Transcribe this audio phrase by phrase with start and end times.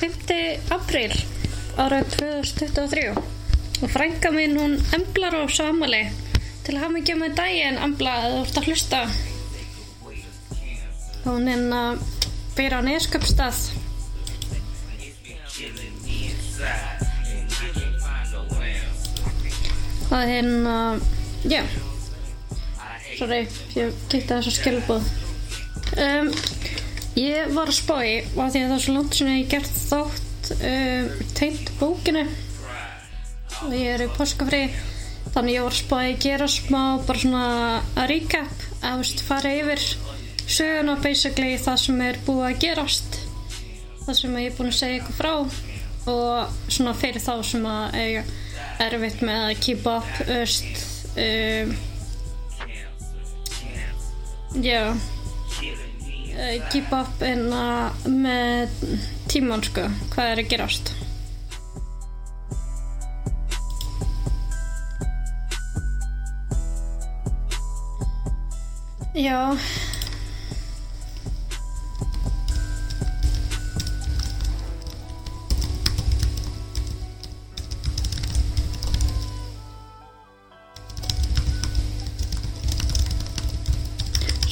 [0.00, 0.34] 5.
[0.74, 1.14] apríl
[1.78, 6.02] árið 2023 og frænka mín hún emblar á samali
[6.64, 9.00] til að hafa mikið með daginn embla að þú ert að hlusta.
[11.24, 12.04] Hún er að
[12.56, 13.64] byrja á neskjöpstað
[20.14, 21.00] og hérna
[21.44, 21.62] já.
[23.14, 23.44] Sorry,
[23.78, 25.06] ég kýtti þessu skilbúð
[25.98, 26.30] um,
[27.18, 29.52] ég var að spá í og því að það er svo langt sem ég hef
[29.52, 32.24] gert þátt um, tengt bókinu
[33.64, 34.64] og ég er í páskafri
[35.34, 37.44] þannig ég var að spá í að gera smá bara svona
[37.94, 39.86] að recap að veist, fara yfir
[40.44, 43.20] söguna basically það sem er búið að gerast
[44.04, 45.34] það sem ég er búin að segja ykkur frá
[46.12, 48.24] og svona fyrir þá sem að eiga
[48.84, 50.84] erfitt með að keep up öst
[51.16, 51.76] um,
[54.60, 54.82] já
[56.34, 58.76] uh, keep up en að með
[59.32, 59.88] tíman sko.
[60.14, 60.94] Hvað er að gerast?
[69.14, 69.54] Já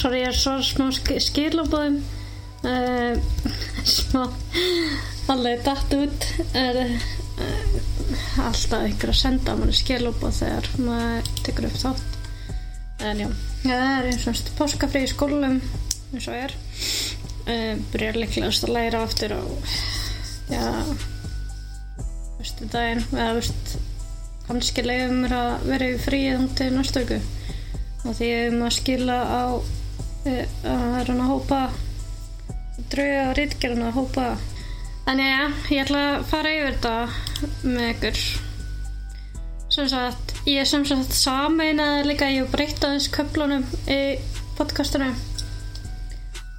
[0.03, 2.01] sorry ég er svo smá sk skilabóðum.
[2.63, 3.19] Uh,
[3.97, 4.25] smá
[5.31, 6.27] alveg datt út.
[6.59, 7.05] Er uh,
[8.43, 12.19] alltaf ykkur að senda manni skilabóð þegar maður tekur upp þátt.
[13.03, 13.29] En já,
[13.63, 15.61] það er eins og páskafri í skólum
[16.13, 16.57] eins og er.
[17.47, 19.43] Uh, byrjar líklegast að læra aftur á
[20.53, 20.67] já
[22.39, 23.77] veistu daginn eða veist
[24.49, 27.21] kannski leiðum mér að vera í fríið hún til viku.
[28.03, 29.43] Og því ég að skila á
[30.27, 31.61] að reyna að hópa
[32.93, 34.27] drauga og rítgerðan að hópa.
[35.11, 36.95] En já, ég ætla að fara yfir þetta
[37.67, 38.19] með ykkur.
[39.73, 43.93] Sem sagt ég sem sagt sameinaði líka ég breytta aðeins köflunum í
[44.59, 45.15] podcastunum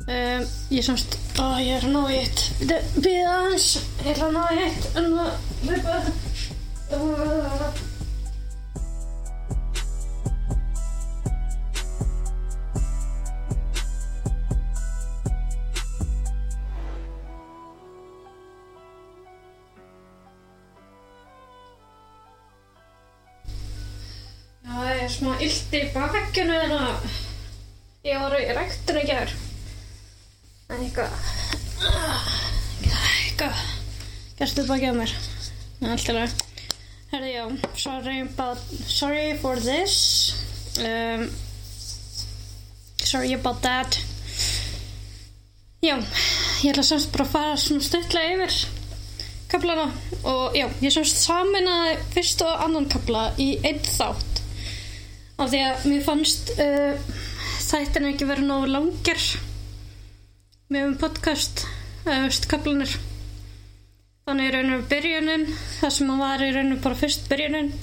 [0.07, 0.41] um,
[0.73, 2.39] ég sem sagt ó, ég er að ná eitt.
[2.97, 3.67] Við aðeins,
[4.03, 5.31] ég er að ná eitt en það
[25.13, 27.07] smá illt í bakinu en að
[28.07, 29.35] ég var í ræktinu í gerð.
[30.73, 31.13] En eitthvað,
[33.01, 33.61] eitthvað,
[34.39, 35.15] gerstu bakið á mér.
[35.81, 36.49] En allt í lagi.
[37.13, 37.43] Herði já,
[37.77, 39.97] sorry about, sorry for this.
[40.81, 41.27] Um,
[43.03, 43.99] sorry about that.
[45.83, 45.97] Já,
[46.63, 48.61] ég ætla semst bara að fara svona stuttlega yfir
[49.51, 49.89] kaplana
[50.25, 54.32] og já, ég semst saminaði fyrst og annan kapla í einn þátt
[55.39, 57.15] af því að mér fannst uh,
[57.63, 59.23] þættin ekki verið nógu langir
[60.73, 61.65] með um podcast
[62.03, 62.93] eða veist kaplanir
[64.27, 65.49] þannig í rauninu byrjunin
[65.79, 67.73] það sem var í rauninu bara fyrst byrjunin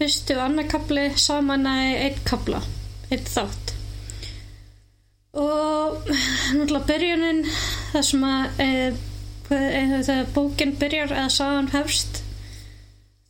[0.00, 2.60] fyrstu og annar kapli saman að einn kapla
[3.12, 3.74] einn þátt.
[5.36, 7.42] Og náttúrulega byrjunin
[7.92, 8.68] það sem að e,
[9.52, 12.22] e, þegar bókin byrjar eða sagan hefst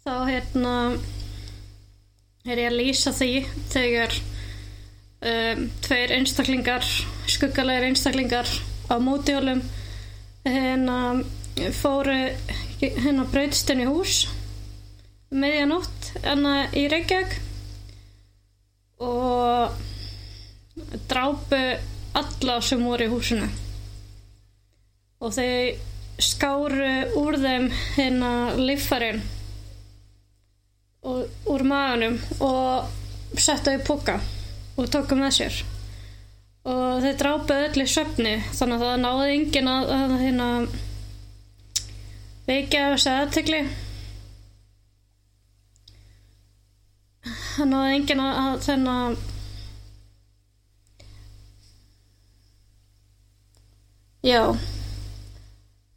[0.04, 0.74] þá hérna
[2.48, 3.30] er ég að lýsa því
[3.72, 6.86] þegar um, tveir einstaklingar
[7.30, 8.48] skuggalegir einstaklingar
[8.88, 9.62] á mótihjólum
[10.46, 10.98] hérna
[11.76, 12.16] fóru
[12.80, 14.24] hérna breytst inn í hús
[15.30, 17.36] meðjanótt hérna í Reykjavík
[19.00, 19.76] og
[21.10, 21.60] drápu
[22.18, 23.48] alla sem voru í húsinu.
[25.20, 26.90] Og þau skáru
[27.20, 29.20] úr þeim hérna líffarin
[31.06, 34.18] og úr maganum og settu í póka
[34.76, 35.60] og tóku með sér.
[36.70, 40.48] Og þau drápu öll í svefni þannig að það náði enginn að, að hérna
[42.50, 43.60] veikja þessi aðtegli
[47.54, 49.16] það náði enginn að, að þennan
[54.20, 54.42] Já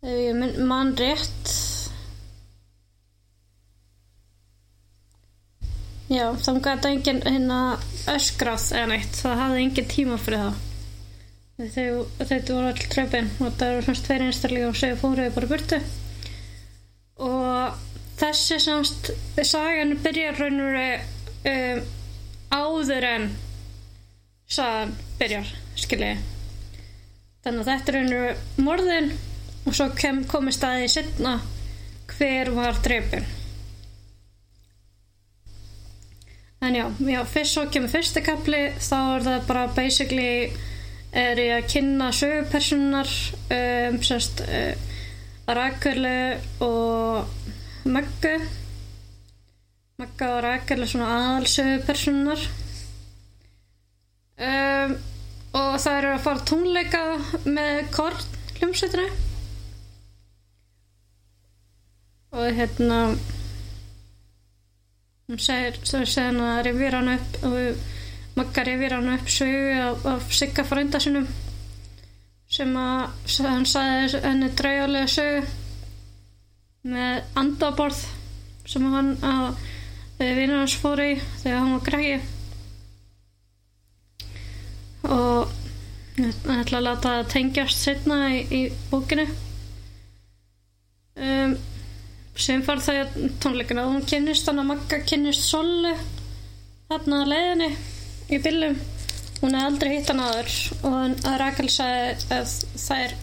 [0.04, 1.52] ef ég mun- man rétt
[6.12, 7.60] Já, þá gæti enginn hérna
[8.12, 9.16] öskrað eða neitt.
[9.16, 10.62] Það hafði enginn tíma fyrir það.
[11.54, 15.48] Þau, þau voru all trefin og það eru semst tveir einstaklega og segja fóruði bara
[15.48, 15.80] í burtu.
[17.24, 17.82] Og
[18.20, 19.14] þessi semst
[19.48, 21.84] sagan byrjar raun og veru um,
[22.54, 23.32] áður en
[24.50, 25.50] sagan byrjar
[25.80, 26.34] skiljiði
[27.44, 29.10] Þannig að þetta er einu morðin
[29.68, 31.34] og svo kem, komist að því setna
[32.14, 33.26] hver var drefin.
[36.64, 40.28] En já, já, fyrst svo kemur fyrsti kapli þá er það bara basically
[41.12, 43.10] er ég að kynna sögupersonar
[43.52, 44.94] um, sérst uh,
[45.60, 47.28] Rakeli og
[47.84, 48.38] Maggu
[50.00, 52.48] Magga og Rakel er svona aðal sögupersonar
[54.48, 54.96] um,
[55.60, 57.04] og það eru að fara tónleika
[57.44, 58.26] með Korn
[58.56, 59.12] hljómsveitinu
[62.34, 63.04] og hérna
[65.28, 65.80] hún segir,
[66.18, 67.90] hann að revýra hann upp og
[68.34, 71.28] Magga revýra hann upp sögu af, af Sigga frænda sinum
[72.50, 75.44] sem að hann sagði henni draugalega sögu
[76.94, 78.00] með andaborð
[78.70, 79.62] sem hann að
[80.20, 81.12] vinnur hans fór í
[81.44, 82.18] þegar hann var græði
[85.14, 85.54] og
[86.20, 88.62] ég ætla að láta það tengjast setna í, í
[88.92, 89.26] bókinu
[91.18, 91.56] um,
[92.36, 95.94] sem far það tónleikina og hún kynnist hann að Magga kynnist Sollu
[96.90, 97.70] þarna að leiðinni
[98.34, 98.80] í bílum
[99.44, 100.56] hún hefði aldrei hitt hann aður
[100.90, 102.54] og að Rakel sagði að
[102.86, 103.18] það er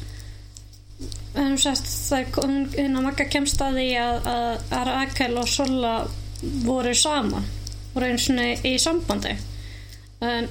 [1.37, 5.49] hún sagði það er hún, hérna Magga kemst að því að, að, að Rakel og
[5.51, 5.95] Solla
[6.67, 7.49] voru saman
[7.95, 9.35] voru eins og í sambandi.
[10.25, 10.49] En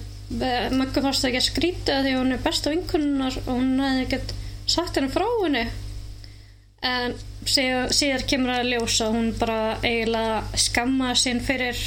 [0.77, 4.33] Magga fannst það ekki að skrýta því hún er besta vinkunnar og hún hefði ekkert
[4.69, 5.63] sagt henni frá henni.
[6.85, 7.15] En
[7.49, 11.79] síðar, síðar kemur að ljósa hún bara eiginlega skamma sín fyrir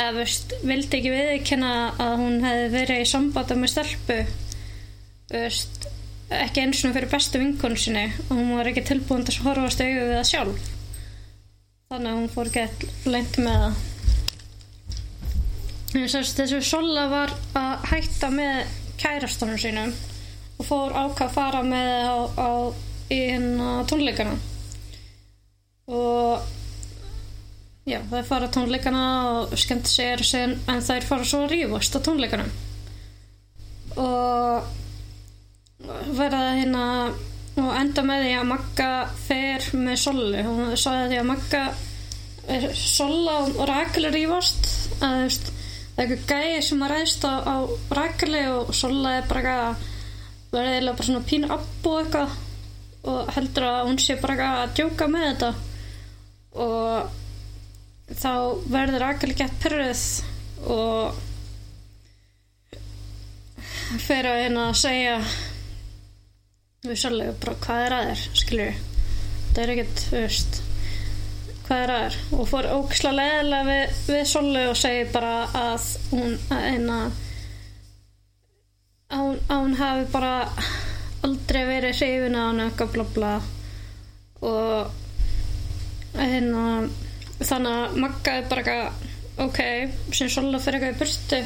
[0.00, 4.18] eða veist, vildi ekki viðkynna að hún hefði verið í sambanda með stelpu
[5.30, 5.88] veist,
[6.30, 8.06] ekki eins og fyrir bestu vinkun sinni.
[8.28, 10.68] Og hún var ekki tilbúin til að horfast auðvitað við það sjálf.
[11.90, 13.80] Þannig að hún fór ekki lengt með það.
[15.90, 19.90] Þessu Sola var að hætta með kærastunum sínum
[20.60, 22.50] og fór ákvað að fara með á, á
[23.10, 24.36] í hérna tónleikana
[25.90, 26.46] og
[27.88, 32.00] já, það fara tónleikana og skemmt sér sen, en þær fara svo að rífast á
[32.06, 32.46] tónleikana
[34.00, 34.68] og
[36.14, 36.84] verða hérna
[37.60, 38.90] og enda með því að Magga
[39.26, 41.64] fer með Solli og hún sagði því að Magga
[42.78, 44.70] Sola og Rakel rífast
[45.00, 47.56] að þú veist það er eitthvað gæði sem að ræðst á, á
[47.98, 49.88] Rakeli og Sola er bara eitthvað
[50.50, 52.38] verður eiginlega bara svona pínu abbu eitthvað.
[53.10, 55.50] Og heldur að hún sé bara eitthvað að djóka með þetta
[56.58, 57.10] og
[58.10, 58.32] þá
[58.70, 60.04] verður Rakeli gett pyrruð
[60.70, 61.20] og
[64.00, 65.14] fer að hérna að segja
[66.86, 68.26] við Sola bara hvað er að þér?
[68.40, 68.82] Skilur
[69.50, 70.60] það er ekkert, veist
[71.66, 75.88] hvað er að er og fór ógislega leðilega við, við Sollu og segi bara að
[76.10, 77.18] hún að,
[79.06, 80.34] að, hún, að hún hafi bara
[81.26, 83.32] aldrei verið hrifin á hann eitthvað bla bla.
[84.40, 84.98] Og
[86.16, 86.64] hérna
[87.40, 89.08] þannig að Magga er bara eitthvað
[89.40, 89.60] ok,
[90.16, 91.40] sem Solla fyrir eitthvað í burtu.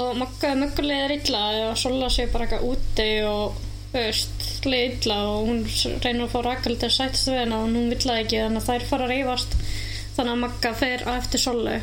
[0.00, 3.58] Og Magga er mögulega illa og Solla sé bara eitthvað úti og
[3.90, 5.64] veist, illa og hún
[6.04, 8.62] reynir að fá Rakel til að sætast við henn og hún vill það ekki þannig
[8.62, 9.56] að þær fara að reyfast
[10.16, 11.76] þannig að Magga fer á eftir Sollu.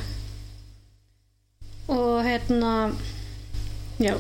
[1.92, 2.74] Og hérna
[4.04, 4.16] já.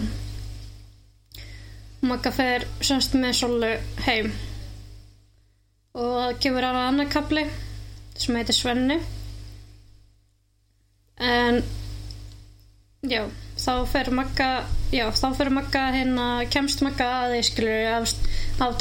[2.07, 3.71] Magga fer semst með Sollu
[4.07, 4.31] heim
[5.97, 7.43] og það kemur aðra annar kapli
[8.17, 8.99] sem heitir Svenni.
[11.17, 11.61] En
[13.07, 13.23] já
[13.57, 14.49] þá fer Magga
[14.93, 18.13] já, þá fer Magga hérna kemst Magga að því skilur að,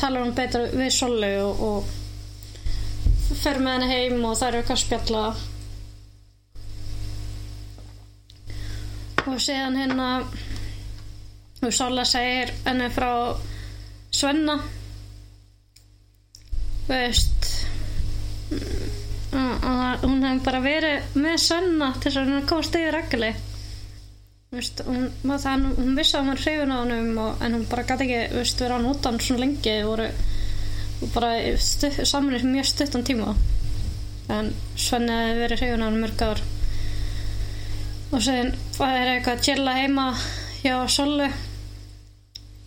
[0.00, 4.76] tala hún betur við Sollu og, og fer með henni heim og það eru eitthvað
[4.76, 5.24] að spjalla
[9.26, 10.08] og séðan hérna
[11.64, 13.10] og Sola segir henni frá
[14.14, 14.60] Svenna
[16.88, 17.50] veist
[19.32, 23.34] og- og hún hefði bara verið með Svenna til þess að hún komast yfir regli
[24.54, 28.06] veist, hún, það, hún vissi að hún var hrifin á og, en hún bara gæti
[28.06, 30.08] ekki veist, vera að nota hann svona lengi voru
[31.02, 31.52] og bara í
[32.48, 33.34] mjög stuttan tíma.
[34.32, 36.40] En Svenni hefði verið hrifin á hann mörg ár.
[38.14, 40.06] Og sen það er eitthvað að chilla heima
[40.62, 41.28] hjá Sollu.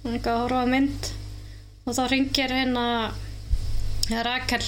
[0.03, 1.09] Hún er eitthvað að horfa á mynd.
[1.87, 2.85] Og þá ringir hérna
[4.09, 4.65] Rakel.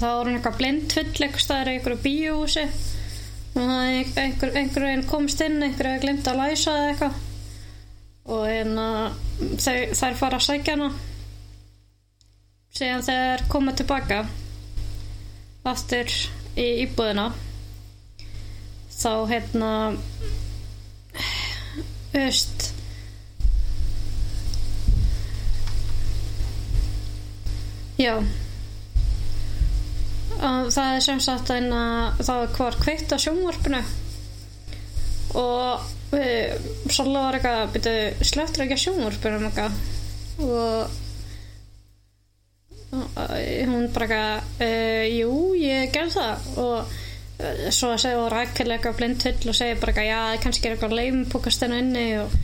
[0.00, 2.66] Þá er hún eitthvað blind full eitthvað staðar í einhverju bíóhúsi.
[3.52, 7.18] Og það er einhver, einhver veginn komst inn einhver hefur glimt að læsa eða eitthvað.
[8.32, 8.86] Og hérna
[9.98, 10.92] þær fara að sækja hana.
[12.72, 14.22] Síðan þegar koma tilbaka
[15.68, 16.08] aftur
[16.58, 17.28] í íbúðina
[19.02, 19.72] þá hérna
[22.22, 22.70] öst
[27.98, 28.16] já
[30.40, 31.68] og það er sem sagt að
[32.22, 33.82] það var kveikt á sjónvarpinu.
[35.38, 39.38] Og við svolítið var eitthvað byrju slöttur ekki á sjónvarpinu
[40.42, 40.90] og
[42.92, 43.06] uh,
[43.68, 46.48] hún bara eitthvað uh, jú, ég gerð það.
[46.62, 50.76] Og uh, svo segir Rakel eitthvað blind hull og segir bara eitthvað já, kannski er
[50.76, 52.36] eitthvað leimpúkast hennu inni og,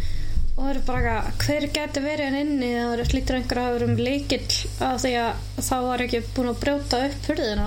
[0.59, 2.69] og það er bara eitthvað hver geti verið henni inni?
[2.75, 4.57] Það er lítur einhver að verið um líkill
[4.89, 7.67] af því að þá var ekki búin að brjóta upp hurðina.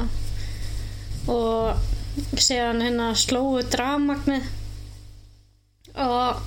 [1.32, 4.50] Og síðan hérna slóu dramagnið.
[6.04, 6.44] Og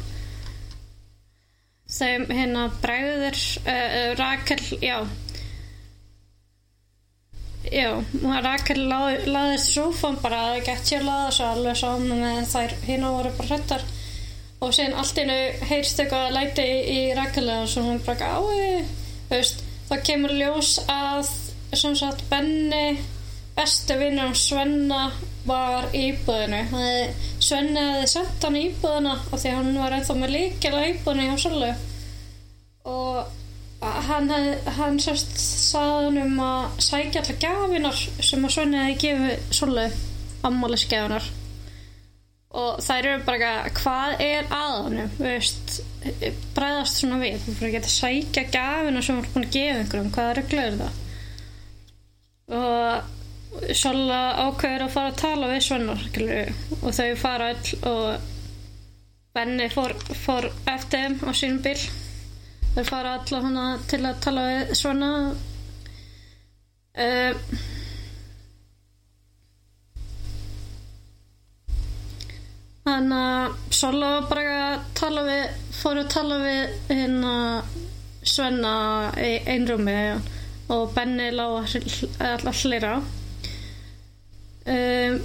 [1.96, 4.98] þeim hérna bregður uh, Rakel, já.
[7.72, 7.90] Já,
[8.44, 12.80] Rakel lað, laðist sófan bara að það gett sér laða svo alveg saman með þær.
[12.84, 13.92] Hérna voru bara hrettar
[14.62, 18.84] og síðan allt innu heyrst eitthvað læti í, Rakel og svo hún bara ái,
[19.30, 21.28] veist, þá kemur ljós að
[21.75, 22.99] sem sagt Benni
[23.54, 25.04] bestu vinnur hans Svenna
[25.46, 26.61] var í íbúðinu
[27.42, 31.28] Svenni hefði sett hann í íbúðina af því að hann var ennþá með líkjala íbúðinu
[31.28, 31.70] hjá Söllu
[32.90, 34.32] og hann,
[34.78, 39.88] hann sérst sagði hann um að sækja allar gafinar sem að Svenni hefði gefið Söllu
[40.44, 41.30] ammálisgefinar
[42.54, 45.78] og þær eru bara eitthvað, hvað er að hann veist,
[46.54, 47.40] bræðast svona við.
[47.42, 50.68] Þú fyrir að geta sækja gafinar sem hann er búin að gefa einhverjum, hvaða regla
[50.68, 51.02] er það?
[52.54, 53.12] Og
[53.54, 56.00] Sola ákveður að fara að tala við Svennar
[56.80, 58.30] og þau fara all og
[59.34, 61.78] Benni fór, fór eftir þeim á sínum bíl.
[62.75, 65.11] Þau fara hana til að tala við Svenna.
[66.94, 67.34] Uh,
[72.84, 77.34] þannig að Sola var bara að tala við fór að tala við hérna
[78.24, 78.74] Svenna
[79.20, 79.98] í einrúmi
[80.72, 81.74] og Benni lág
[82.24, 82.96] alltaf hlera.
[84.64, 85.18] Um,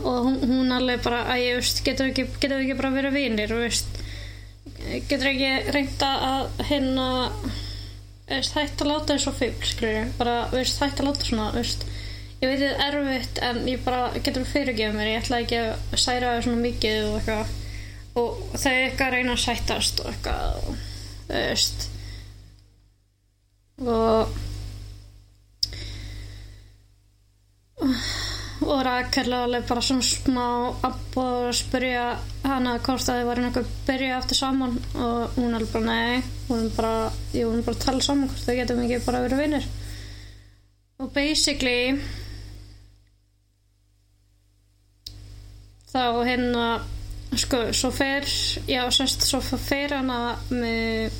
[0.00, 3.52] og hún, hún alveg bara að ég veist, getur ekki, getur ekki bara verið vinir
[3.52, 3.98] veist,
[5.10, 7.08] getur ekki reynda að hérna
[8.30, 11.84] veist, hægt að láta þessu fíl bara veist, hægt að láta svona veist.
[12.46, 16.00] Ég veit þetta er erfitt en ég bara getur fyrirgefa mér, ég ætla ekki að
[16.00, 17.54] særa það svona mikið og eitthvað.
[18.16, 20.84] Og þau eitthvað reyna að sættast og eitthvað og,
[21.30, 21.88] veist.
[23.84, 24.36] Og
[28.66, 30.46] og Rakel alveg bara svona smá
[30.88, 32.06] upp og spyrja
[32.46, 36.22] hana hvort að þið var einhver byrja aftur saman og hún alveg bara nei.
[36.48, 36.94] Hún er bara,
[37.36, 39.68] jú, hún er bara að tala saman hvort þau getum ekki bara verið vinnir
[40.98, 42.00] og basically
[45.96, 46.66] þá hérna
[47.36, 48.28] sko, svo fer
[48.68, 51.16] já, semst, svo fer hana með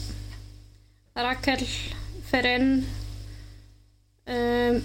[1.17, 1.65] Rakel
[2.29, 2.71] fer inn
[4.37, 4.81] um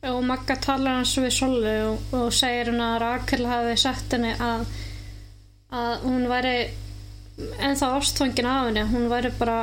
[0.00, 4.30] og Magga talar hans við Sollu og, og segir hann að Rakel hafi sagt henni
[4.40, 4.62] að,
[5.76, 6.54] að hún væri
[7.60, 9.58] ennþá ástfangin af henni hún væri bara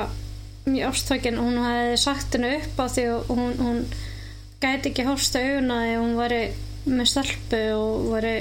[0.67, 1.39] mjög ástfangin.
[1.41, 3.81] Hún hafi sagt henni upp á því og hún, hún
[4.61, 6.41] gæti ekki hósta auguna því hún væri
[6.87, 8.33] með stelpu og væri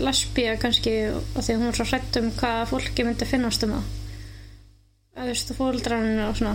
[0.00, 3.88] lesbía kannski og því hún var svo hrætt um hvað fólki myndi finnast um það.
[5.16, 6.54] Að þú veist fólkdrarinn og svona.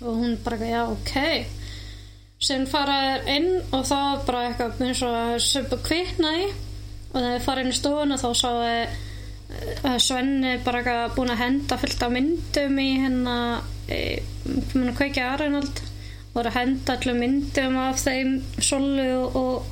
[0.00, 1.14] Og hún bara já ok.
[2.40, 6.50] Sem faraður inn og var bara eitthvað eins og að söpu kviknaði.
[7.10, 8.98] Og þegar þið farið inn í stofun og þá sá þið
[9.98, 13.64] Svenni bara eitthvað búin að henda fyllt af myndum í hennar
[14.98, 15.80] kveikja Arnald
[16.30, 19.66] og voru að henda allir myndum af þeim Solu og,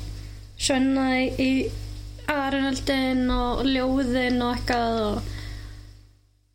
[0.59, 1.51] Svenna í
[2.29, 5.35] Arnaldin og ljóðin og eitthvað og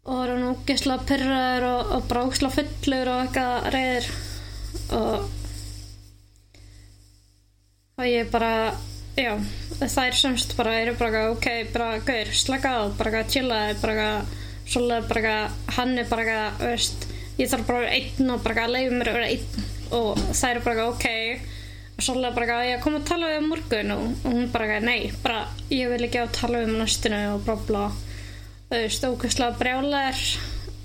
[0.05, 4.09] og voru ógisla pyrraður og, og bara ógisla fullur og eitthvað reyður
[4.99, 5.31] og
[7.95, 8.75] og ég bara
[9.17, 9.33] já,
[9.81, 14.09] þær semst bara eru bara ok, bara gaur, slaka á bara chilla, bara
[14.67, 15.35] svolítið bara,
[15.77, 17.07] hann er bara veist,
[17.39, 19.67] ég þarf bara að vera einn og bara að leiða mér að vera einn.
[19.95, 21.07] Og þær eru bara ok
[21.99, 23.93] svolítið bara ég kom að tala við um morgun.
[23.95, 27.47] Og, og hún bara nei, bara ég vil ekki á að tala um næstinu og
[27.47, 27.85] þú
[28.71, 30.21] veist, ókvæmslega brjálar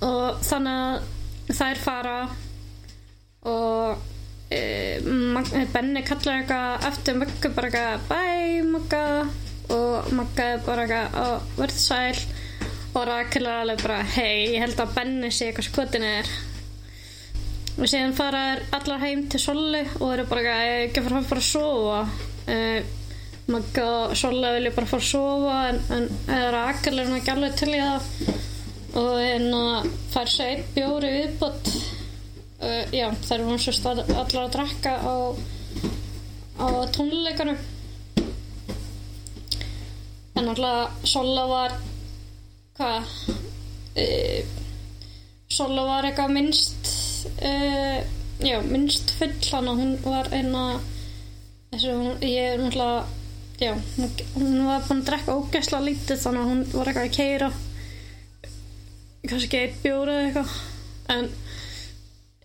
[0.06, 0.76] og þannig
[1.50, 2.18] að þær fara
[3.50, 4.02] og
[4.52, 4.60] e,
[5.72, 9.04] Benni kallar eitthvað eftir Magga bara eitthvað bæ Magga.
[9.70, 12.22] Og Magga bara eitthvað verð sæl.
[12.90, 16.30] Og Rakel er alveg bara hei, ég held að Benni sé eitthvað skotin er
[17.78, 21.30] og síðan fara er allar heim til Solli og eru bara ekki að fara að
[21.30, 22.00] fara að sofa.
[22.50, 22.58] E,
[23.50, 27.72] Magga og Solli vilja bara fara að sofa en, en Rakel er ekki alveg til
[27.72, 28.10] í það.
[29.00, 29.64] Og hérna
[30.10, 31.74] fær sér einn bjóri viðbott
[32.60, 35.14] uh, já, þær svo stað allar að drakka á,
[36.60, 37.60] á tónleikanum
[40.40, 41.76] en alltaf Sola var
[42.78, 43.14] hvað?
[43.94, 44.58] Uh,
[45.50, 46.90] Sola var eitthvað minnst
[47.28, 47.98] uh,
[48.44, 50.66] já, minnst full hann og hún var eina
[51.70, 53.06] þessu, hún, ég er náttúrulega
[53.60, 53.74] já,
[54.36, 57.50] hún var búin að drekka ógæsla lítið þannig að hún var eitthvað að keira
[59.28, 60.52] kannski bjóri eða eitthvað.
[61.10, 61.26] En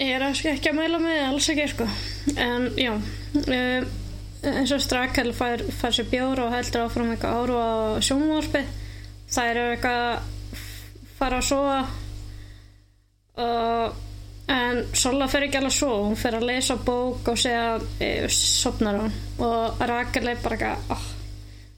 [0.01, 1.87] ég er ekki að mæla með alls ekki sko.
[2.35, 3.91] En já um,
[4.45, 7.71] eins og Strakel fær, fær sér bjór og heldur áfram eitthvað áru á
[8.05, 8.65] sjónvarpi.
[9.31, 10.33] Það eru eitthvað
[11.15, 11.79] fara að sofa
[13.45, 14.03] og
[14.51, 18.09] en Sola fer ekki alveg að sofa hún fer að lesa bók og segja e,
[18.29, 19.15] sopnar hún.
[19.41, 21.07] Og Rakel er bara eitthvað oh,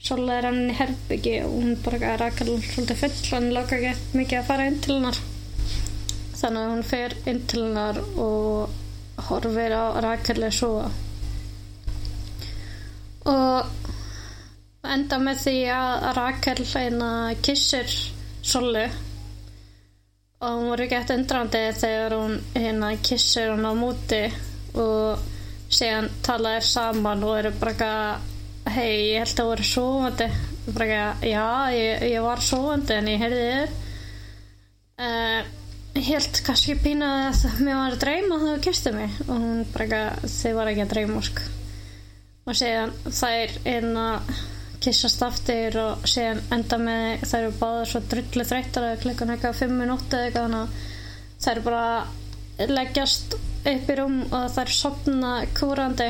[0.07, 3.79] Sola er hann í herbyggi og hún bara eitthvað Rakel er svolítið full hann lóka
[3.79, 5.21] ekki mikið að fara inn til hennar.
[6.37, 10.91] Þannig að hún fer inn til hennar og horfir á Rakel að sofa.
[13.27, 17.11] Og enda með því að Rakel hérna
[17.43, 17.91] kissir
[18.47, 18.85] Solu
[20.37, 24.21] og hún voru gett undrandi þegar hún hérna kissir hann á múti
[24.77, 25.23] og
[25.73, 30.27] síðan tala þér saman og eru bara eitthvað hei, ég held að það voru sofandi.
[30.67, 33.77] Bara eitthvað, já, ég, ég var sofandi en ég heyrði þið
[35.07, 35.53] uh,
[35.97, 39.63] ég held kannski pína að mér var að dreyma þegar þú kistu mig og hún
[39.73, 41.47] bara eitthvað, þið var ekki að dreyma sko.
[42.47, 43.57] Og síðan þær
[44.03, 44.35] að
[44.83, 49.59] kissast aftur og síðan enda með þær eru báðar svo drullu þreyttar að klukkan eitthvað
[49.63, 50.95] 5 minúti eða eitthvað þannig að
[51.47, 56.07] þær bara leggjast upp í rúm og þær sopna kúrandi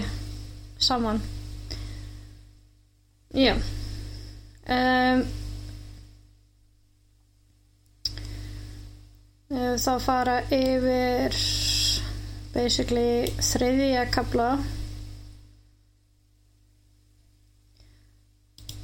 [0.80, 1.20] saman.
[3.36, 3.54] Já.
[4.68, 5.26] Um,
[9.80, 11.36] þá fara yfir
[12.56, 14.50] basically þriðja kabla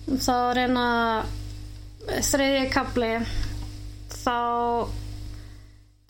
[0.08, 0.88] þá reyna
[2.04, 3.12] þriðja kabli
[4.14, 4.38] þá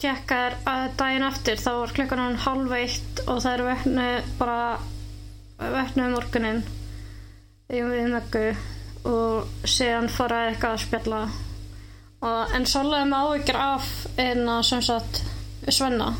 [0.03, 4.07] tjekkar að daginn eftir þá var klukkan hann halv eitt og það eru veknu
[4.39, 4.61] bara
[5.61, 6.63] veknu um morgunin
[7.69, 8.45] við möggu
[9.09, 11.21] og síðan fara eitthvað að spjalla.
[12.23, 13.89] Og en svolítið með ávíkjur af
[14.23, 15.21] að sem sagt
[15.67, 16.13] svenna.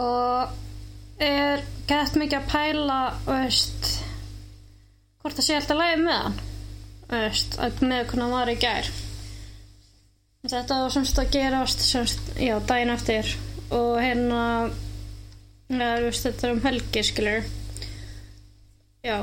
[0.00, 3.90] Og er gett mikið að pæla veist
[5.20, 6.40] hvort það sé alltaf lægi með hann?
[7.10, 8.90] Veist, með hvernig hann var í gær.
[10.50, 13.34] Þetta var semst að gerast semst, já, daginn eftir
[13.70, 14.42] og hérna
[15.68, 17.52] ja, veist, þetta er um helgi skilur.
[19.04, 19.22] Já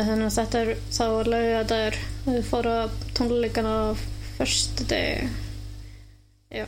[0.00, 3.86] þannig að þetta er þá var lögðu að það er þau fóru að tónleikana á
[4.38, 5.28] förstu degi
[6.52, 6.64] já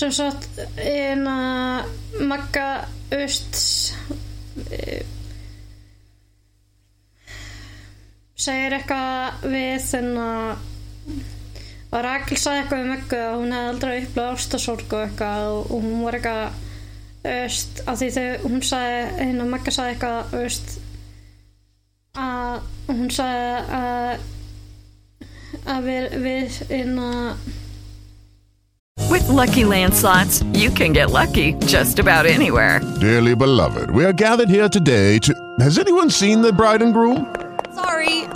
[0.00, 1.36] sem sagt eina
[2.20, 2.68] Magga
[3.14, 3.94] Östs
[8.40, 10.66] segir eitthvað við þennan
[11.90, 15.72] og Rakel sagði eitthvað um eitthvað að hún hefði aldrei upplegað ástasorg og eitthvað og
[15.74, 16.68] hún var eitthvað
[17.30, 20.76] öst, af því þegar hún sagði hérna Magga sagði eitthvað öst,
[22.16, 24.28] að hún sagði að
[25.70, 27.08] að við, við hérna
[29.10, 32.80] With lucky landslots, you can get lucky just about anywhere.
[33.00, 35.34] Dearly beloved, we are gathered here today to.
[35.58, 37.26] Has anyone seen the bride and groom?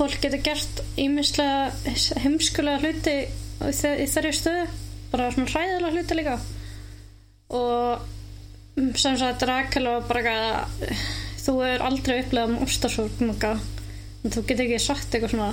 [0.00, 3.24] fólk getur gert ímislega heimskulega hluti í,
[3.60, 4.62] þe í þeirri stöðu
[5.10, 6.36] bara svona hræðilega hluti líka.
[7.58, 8.06] Og
[8.78, 11.04] mm, sem sagt Rakel var bara eitthvað,
[11.44, 13.52] þú er aldrei upplegað ástasök Magga.
[14.24, 15.52] En þú getur ekki sagt eitthvað svona.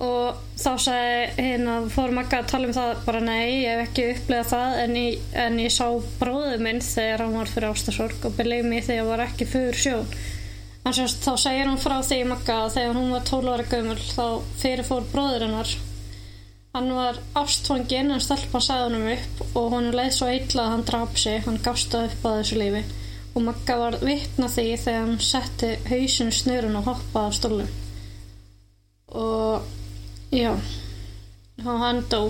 [0.00, 4.10] Og þá sagði hérna fór Magga að tala um það bara nei, ég hef ekki
[4.14, 5.86] upplegað það en ég, en ég sá
[6.22, 9.82] bróðu minn þegar hann var fyrir ástasorg og byrjaði mig þegar ég var ekki fyrir
[9.88, 10.06] sjón
[10.84, 13.98] en sérst þá segir hún frá því Magga að þegar hún var 12 ára gömul
[14.00, 14.26] þá
[14.62, 15.74] fyrir fór bróður hennar.
[16.70, 20.86] Hann var ástfanginn en stelpa sagði honum upp og hún leið svo eitla að hann
[20.92, 21.42] draf sig.
[21.46, 22.82] Hann gafst það upp á þessu lífi.
[23.34, 27.76] Og Magga var vitna því þegar hann setti hausin snurun og hoppaði á stólum
[29.10, 29.62] og
[30.30, 30.52] Já
[31.66, 32.28] og hann dó.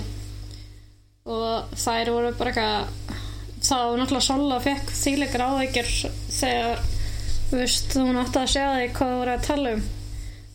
[1.31, 3.19] Og þær voru bara eitthvað
[3.61, 5.91] þá náttúrulega Sola fekk þýleikar áveikir
[6.33, 6.81] þegar
[7.51, 9.83] veist, hún átti að segja því hvað voru að tala um.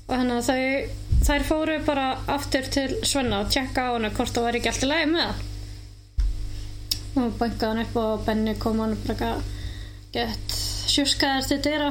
[0.05, 4.35] Og þannig að þau þær fóru bara aftur til Svenna og tjekka á hana hvort
[4.35, 5.43] það var ekki alltaf lægi með það.
[7.15, 9.53] Og bankaði hann upp og Benny kom hann bara eitthvað
[10.15, 10.59] gett
[10.91, 11.89] sjúskaðar til dýra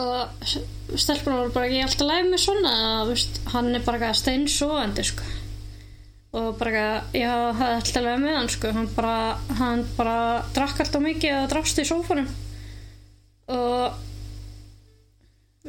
[0.00, 0.44] og
[0.98, 2.74] stelpunar voru bara ekki alltaf læg með svona
[3.08, 5.26] veist, hann er bara steinsóandi sko.
[6.38, 8.72] og bara það er alltaf læg með hann sko.
[8.76, 9.16] hann bara,
[9.98, 10.16] bara
[10.54, 12.30] drakk alltaf mikið og drást í sófanum
[13.50, 14.06] og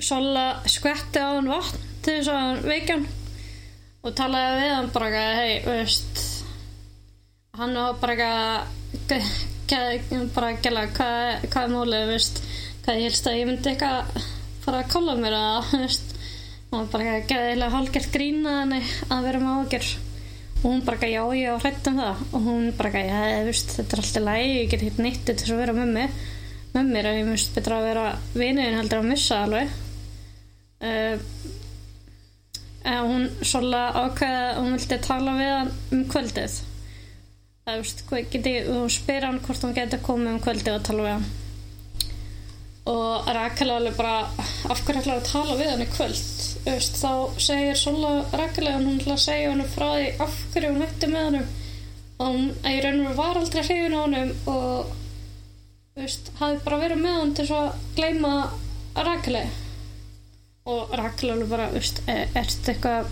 [0.02, 3.08] Sola skvetti á hann vatn til þess að hann veikja hann
[4.02, 6.22] og talaði við hann bara hei, veist
[7.60, 8.30] hann var bara
[10.36, 12.42] bara gæla hvað, hvað er mólið, veist
[12.86, 14.24] hvað ég helst að ég myndi eitthvað
[14.64, 16.16] fara að kóla mér að veist,
[16.72, 19.92] og bara gæðilega hálfgert grína henni að vera með ágjör
[20.62, 22.20] og hún bara já ég á hrættum það.
[22.38, 25.62] Og hún bara já veist, þetta er alltaf læg ég get hitt nýttið til að
[25.64, 26.20] vera með mig
[26.72, 29.74] með mér að ég myndst betra að vera vinniðin heldur að missa alveg.
[30.82, 31.20] Uh,
[32.88, 36.58] en hún svolga ákveða hún vildi tala við hann um kvöldið.
[37.62, 38.04] Það veist,
[38.34, 41.30] geti, hún spyr hann hvort hún geti að koma um kvöldið og tala við hann.
[42.92, 46.24] Og Rakel alveg bara af hverju ætlaði að tala við hann í kvöld?
[46.72, 50.72] Öst, þá segir Sola Rakel að hún ætlaði að segja hann frá því af hverju
[50.72, 51.44] hún hætti með hann
[52.22, 54.98] og hún í raun og var aldrei hrifin á hann og
[56.00, 58.32] öst, hafi bara verið með hann til að gleyma
[58.96, 59.44] Rakeli.
[60.72, 63.12] Og Rakel alveg bara öst, er þetta eitthvað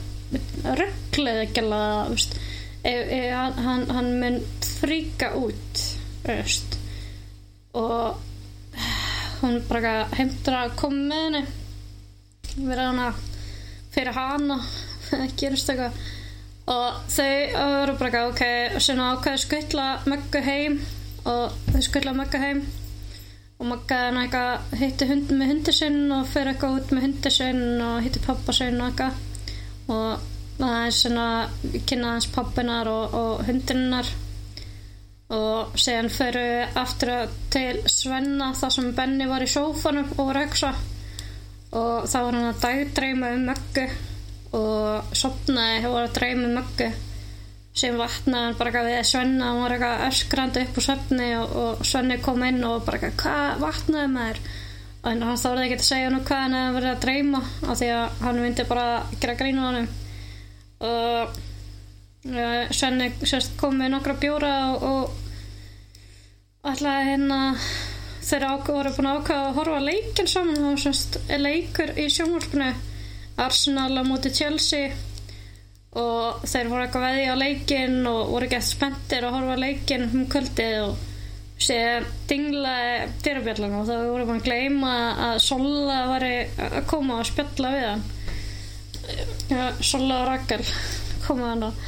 [0.79, 2.35] rögglið ekki alveg
[2.85, 5.81] e, e, hann, hann mun fríka út
[6.29, 6.77] öst
[7.73, 8.19] og
[9.39, 11.41] hún bara heimtur að koma með henni.
[12.59, 13.09] Vera hana
[13.93, 14.59] fyrir hana
[15.17, 15.99] að gerast eitthvað.
[16.69, 17.27] Og þau
[17.65, 18.41] eru bara ok
[18.77, 20.79] og svona ákveði skutla möggu heim
[21.27, 22.61] og þau skutla möggu heim.
[23.59, 27.31] Og mögga hann eitthvað hitti hund með hundi sinn og fyrir eitthvað út með hundi
[27.35, 29.17] sinn og hitti pappa sinn og eitthvað.
[29.89, 30.29] Og
[30.59, 31.27] það er svona
[31.89, 34.13] kynna hans pappinar og, og hundinnar.
[35.35, 40.73] Og séðan fyrir aftur til Svenna þar sem Benny var í sófanum og var auksa
[41.69, 43.85] og þá var hann að dagdreima um möggu
[44.57, 46.87] og sopnaði og var að dreima um möggu
[47.79, 51.85] sem vatnaði hann bara við Svenna hann var eitthvað öskrandi upp úr söfni og, og
[51.87, 54.41] Svenni kom inn og bara eitthvað hvað vatnaði maður?
[55.09, 57.91] En hann þáði ekki að segja hann hvað hann hefði verið að dreyma af því
[57.95, 58.87] að hann myndi bara
[59.19, 59.87] gera grínu á hann
[60.79, 61.39] og
[62.75, 63.13] Svenni
[63.59, 67.39] kom með nokkra bjóra og, og ætlaði hérna
[68.29, 70.65] þeirra voru búin að ákvæða að horfa leikin saman.
[70.71, 72.73] Og semst leikur í sjónvarpinu
[73.39, 74.91] Arsenal á móti Chelsea
[75.97, 80.27] og þeir voru eitthvað veði á leikin og voru gett spenntir að horfa leikin um
[80.29, 81.05] kvöldið og
[81.59, 84.95] sér dinglaði dyrabjallan og það voru búin að gleyma
[85.29, 88.03] að Sola var að koma og spjalla við hann.
[89.83, 90.67] Sola og Rakel
[91.25, 91.87] koma hann og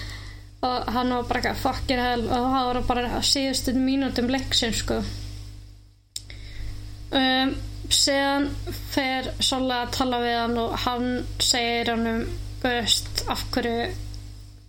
[0.62, 5.00] og hann var bara eitthvað fucking hell og það var bara síðustu mínútum leiksin sko.
[7.18, 7.56] Um,
[7.92, 8.46] séðan
[8.94, 11.10] fer Sola að tala við hann og hann
[11.42, 12.22] segir hann um
[12.62, 13.90] veist, af hverju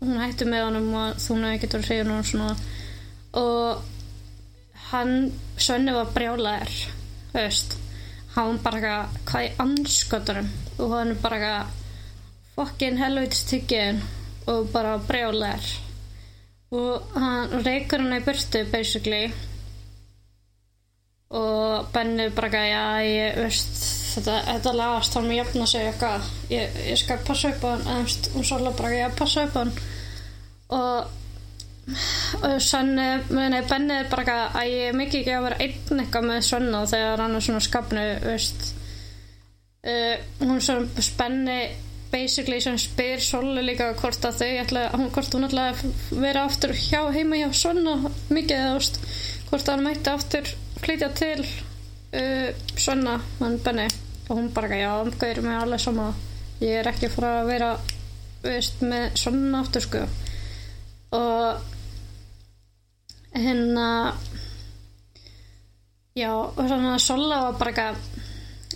[0.03, 2.63] hún hætti með hann og þú nefnir getur að segja hann
[3.39, 3.85] og
[4.91, 5.15] hann
[5.57, 6.73] Svenni var brjálæðir
[7.33, 7.79] veist.
[8.35, 11.79] Hann bara eitthvað hvað í anskoturum og hann bara eitthvað
[12.57, 14.03] fucking helvitist tyggin
[14.51, 15.71] og bara brjálæðir
[16.73, 19.27] og hann reykur hann í burtu basically
[21.33, 23.79] og Benni bara gæði að ég veist
[24.13, 26.29] þetta, þetta lagast hann með jafn að segja eitthvað.
[26.53, 29.57] Ég, ég skal passa upp á hann eða og svo bara ég að passa upp
[29.57, 29.75] á hann.
[30.77, 31.19] Og
[31.83, 36.03] og Svenni, nei, Benni er bara eitthvað að ég er mikið ekki að vera einn
[36.05, 38.69] eitthvað með Svenna þegar hann er svona skapnu veist.
[39.83, 41.57] Uh, hún er svona spenni
[42.13, 45.83] basically sem spyr Soli líka hvort að þau ætla, hún, hvort hún ætla að
[46.23, 47.97] vera aftur hjá heima hjá Svenna
[48.31, 48.77] mikið eða
[49.49, 53.89] hvort hann mætti aftur flytja til uh, Svenna, hann Benni.
[54.29, 56.13] Og hún bara já, umgæður mig alveg sama.
[56.63, 57.71] Ég er ekki frá að vera
[58.43, 60.05] veist, með Svenna aftur sko.
[61.13, 61.73] Og
[63.35, 63.89] hérna
[66.15, 67.97] já, og svona Sola var bara eitthvað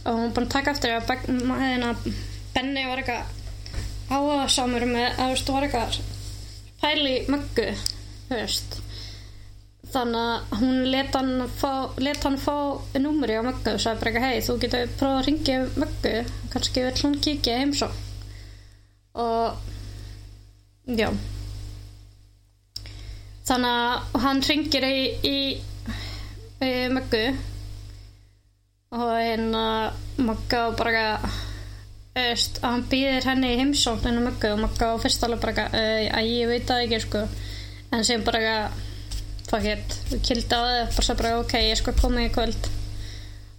[0.07, 1.95] og hún búin að taka eftir að hérna,
[2.55, 3.35] Benni var eitthvað
[4.07, 5.97] áhuga samur með að þú veist, var eitthvað
[6.81, 7.69] pæli möggu
[8.29, 8.79] þú veist
[9.97, 11.71] þannig að hún let hann fá,
[12.03, 12.57] let hann fá
[13.01, 16.13] númeri á möggu og sagði bara eitthvað hei, þú getur prófað að ringja möggu.
[16.53, 17.89] Kannski vill hún kíkja heimsó
[19.17, 19.57] og
[20.87, 21.09] já.
[23.47, 25.39] Þannig að hann ringir í, í,
[26.67, 27.27] í möggu.
[28.97, 29.67] Og hérna
[30.23, 31.07] Magga og bara
[32.17, 35.67] veist, að hann býðir henni í heimsókn henni Magga og Magga og fyrst alveg bara
[35.71, 37.25] uh, að ég veit það ekki sko.
[37.95, 38.96] En sem bara fuck
[39.55, 39.95] it,
[40.27, 42.69] kildi á þið bara svo bara ok, ég sko komið í kvöld.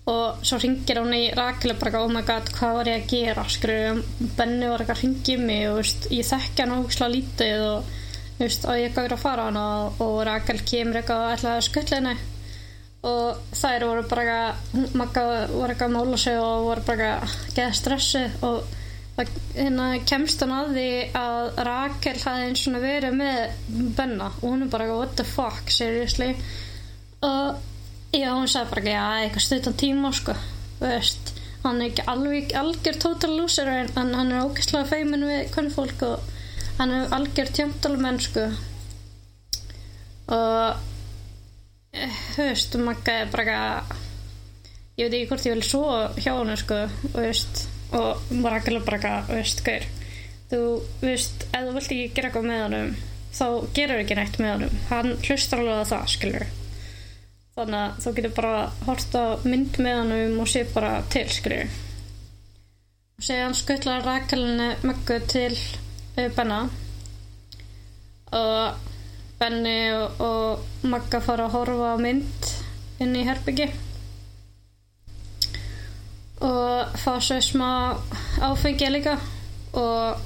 [0.07, 3.09] Og svo ringir hún í Rakel og bara oh my god, hvað var ég að
[3.11, 3.43] gera?
[3.51, 4.01] Skrifum,
[4.37, 7.91] Benni var eitthvað að ringja mig og veist, ég þekki hann ógslag lítið og
[8.39, 11.99] veist, ég gæri að fara hann og, og Rakel kemur eitthvað og ætlaði að skuttla
[11.99, 12.15] henni.
[13.07, 17.27] Og þær voru bara eitthvað- Magga voru eitthvað að mála sig og voru bara eitthvað
[17.27, 18.76] að geða stressi og
[19.17, 23.39] það hérna, kemst hann að því að Rakel hafði eins og verið með
[23.97, 26.35] Benna og hún er bara what the fuck, seriously?
[27.25, 27.57] Og
[28.13, 30.35] já, hún sagði bara já, eitthvað stuttan tíma sko,
[30.81, 31.33] veist.
[31.63, 36.03] Hann er ekki alveg algjör total loser en hann er ógæslega feimin við hvernig fólk
[36.05, 36.27] og
[36.77, 38.43] hann er algjör tjöndalmenn sko.
[40.37, 43.57] Og eh, þú veist, Magga er bara
[44.97, 45.87] ég veit ekki hvort ég vil svo
[46.21, 49.87] hjá hann sko, og veist og Rakel er bara eitthvað, veist, gaur.
[50.51, 50.61] Þú
[51.03, 52.95] veist, ef þú vilt ekki gera eitthvað með honum
[53.37, 54.79] þá gerur ekki neitt með honum.
[54.89, 56.47] Hann hlustar alveg að það, skilur
[57.57, 61.71] þannig að þú getur bara hort á mynd með honum og sé bara til, skilur
[63.17, 66.59] og segja hann skuttlar Rakelinni Möggu til uh, Benna.
[68.37, 68.83] Og
[69.39, 72.51] Benni og, og Magga fara að horfa mynd
[73.01, 73.71] inn í herbyggi
[76.45, 77.69] og fá svo smá
[78.45, 79.17] áfengi líka.
[79.77, 80.17] Og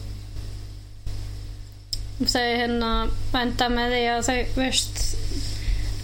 [2.21, 2.89] þau hérna
[3.39, 5.00] enda með því að þau veist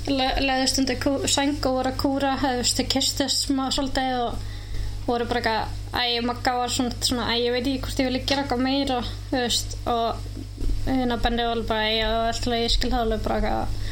[0.10, 4.46] le- leðust undir sæng og voru að kúra hefðu veist þau kistist smá svolítið og
[5.08, 8.26] voru bara eitthvað æ, Magga var svona, svona æ, ég veit ekki hvort ég vilja
[8.32, 8.98] gera eitthvað meira
[9.32, 10.18] veist og
[10.88, 13.84] hérna bendi var bara æ, og alltaf ég skil það alveg bara eitthvað.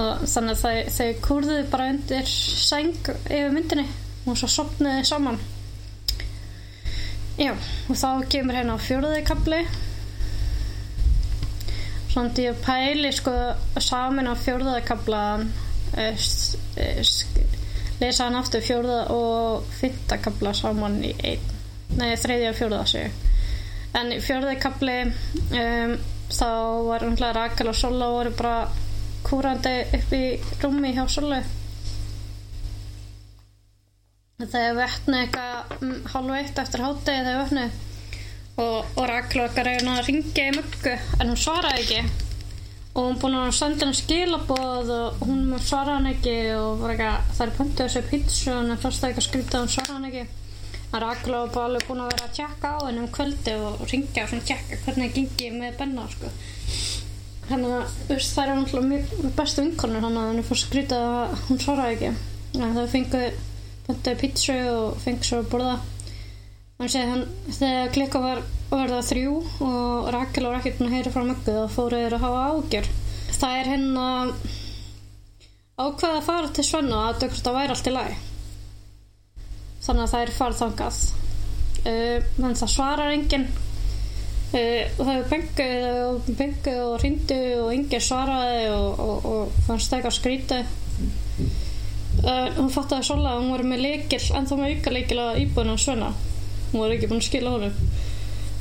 [0.00, 3.86] Og þannig að þau, þau kúrðuðu bara undir sæng yfir myndinni
[4.28, 5.40] og svo sopnuðu saman
[7.40, 7.54] Já,
[7.88, 9.62] og þá kemur hérna á fjóruði kapli
[12.10, 13.32] Svona ég pæli sko
[13.80, 15.46] samin á fjóruða kaplan
[18.00, 21.48] lesa hann aftur fjóruða og fyrta kapla saman í einn.
[21.96, 25.96] Nei, þriðja og fjóruða sig En í fjóruði kapli um,
[26.30, 26.50] þá
[26.90, 28.68] var umhverja Rakel og Sola voru bara
[29.26, 30.24] kúrandi upp í
[30.62, 31.40] rúmi hjá Solu
[34.48, 37.68] þegar vötnu eitthvað um, hálf eitt eftir hátegi þegar vötnu
[38.60, 42.26] og, og Rakel okkar er að ringja í möggu en hún svaraði ekki.
[42.90, 47.52] Og hún búin að senda hann skilaboð og hún svaraði hann ekki og það er
[47.56, 50.24] pöntuð þessu pítsu en það fannst það eitthvað skrítið og hún svaraði hann ekki.
[50.90, 53.84] En Rakel var bara alveg búin að vera að tjekka á henni um kvöldi og
[53.92, 56.32] ringja og svona tjekka hvernig það gengi með Benna sko.
[57.50, 61.62] þannig að það er náttúrulega mjög bestu vinkonur þannig að henni fór skrítið að hún
[61.62, 62.10] svaraði ekki.
[62.58, 63.22] En þau fengu
[63.90, 65.76] pöntuði pítsu og fengi svo að borða.
[66.80, 71.24] Hann segi hann þegar klikka var að verða þrjú og Rakel búin að heyra frá
[71.26, 72.92] möggu þá fóru þeir að hafa ágjör
[73.40, 74.06] það er hérna
[75.80, 78.18] ákveða að fara til Svenna að þetta væri allt í lagi.
[79.80, 81.00] Þannig að það er farið þangað.
[81.80, 83.46] Uh, en það svarar enginn.
[84.50, 89.58] Uh, og það er benguð og benguð og hryndu og enginn svaraði og, og, og
[89.68, 90.76] fannst eitthvað skrítið
[92.20, 95.38] Uh, hún fattaði svolítið að hún var með leikil en þá með auka leikil að
[95.40, 96.10] íbúinu á Svenna
[96.70, 97.78] hún var ekki búin að skila honum.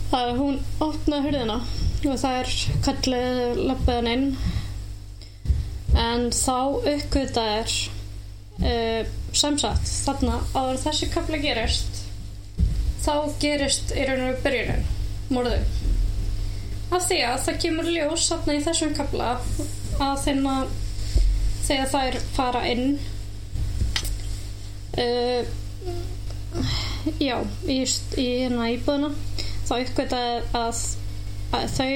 [0.10, 1.58] Það er að hún opnaði hurðina
[2.10, 2.54] og það er
[2.88, 4.28] kallið löppiðan inn.
[6.00, 6.58] En þá
[6.94, 7.76] uppkvitað er
[8.64, 12.04] uh, samsagt þarna áður þessi kapla gerist
[13.04, 14.88] þá gerist í raun og veru byrjunin
[15.34, 15.60] morðu
[16.90, 19.30] af því að það kemur ljós þarna í þessum kapla
[20.02, 20.56] að þeirna
[21.68, 22.86] þegar þær fara inn
[25.00, 25.58] uh,
[27.20, 27.36] já
[27.68, 29.12] í, í hérna íbúðina.
[29.70, 30.80] Þá uppgötaði að,
[31.58, 31.92] að þau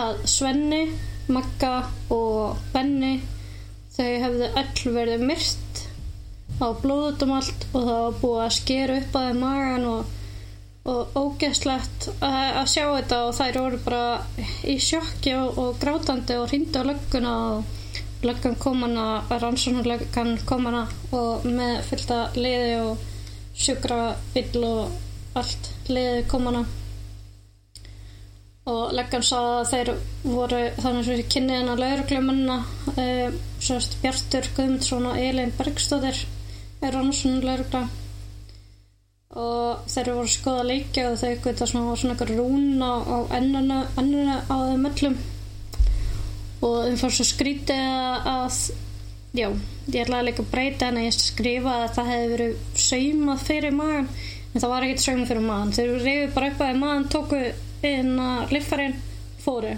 [0.00, 0.82] að Svenni,
[1.32, 1.76] Magga
[2.12, 3.14] og Benni
[3.94, 5.84] þau hefðu öll verið myrt.
[6.62, 10.12] Á blóðutum allt og það var búið að skera upp að þeim magan og,
[10.92, 14.04] og ógeðslegt að sjá þetta og þær voru bara
[14.70, 17.72] í sjokki og, og grátandi og hrindi á lögguna og
[18.22, 23.02] löggan kom hana rannsóknarlöggan kom hana og með fylgta liði og
[23.54, 26.64] sjúkra vill og allt liði kom hana.
[28.70, 29.90] Og leggan sá að þeir
[30.22, 32.62] voru þannig sem kynni hennar lauruglumunna
[32.94, 36.24] uh, sérst Bjartur Guðmundsson og Elin Bergstóðir
[36.84, 37.84] er laurugla
[39.34, 43.80] og þeir voru skoða leikja og þau geta svona, svona rúna á ennuna
[44.46, 45.16] á þeim öllum
[46.64, 47.82] og þeim fannst svo skrítið
[48.30, 48.58] að
[49.34, 49.48] já,
[49.90, 53.76] ég ætlaði líka að breyta en að ég skrifa að það hefði verið saumað fyrir
[53.76, 54.08] magan
[54.54, 57.40] en það var ekkert saumað fyrir magan þeir reyði bara upp að magan tóku
[57.84, 58.96] inn að liffarinn
[59.44, 59.74] fóru.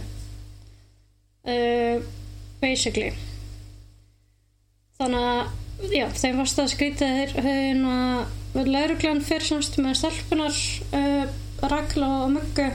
[1.47, 2.03] Uh,
[2.63, 3.13] basically.
[4.99, 10.61] Þannig að já, þeim varst að skrýta þeir hérna lauruglan fyrir semst með stelpunar
[10.97, 11.25] uh,
[11.67, 12.71] Ragla og Möggu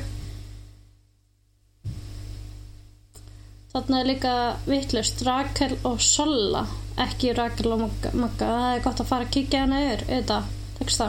[3.72, 4.34] Þannig er líka
[4.68, 6.66] vittlust Rakel og Sola
[7.00, 8.12] ekki Rakel og Magga.
[8.46, 10.42] Það er gott að fara að kíkja hana yfir þetta
[10.82, 11.08] texta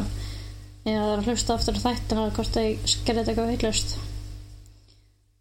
[0.86, 3.98] ég er að hlusta aftur þættina hvort ég skerði þetta eitthvað vittlust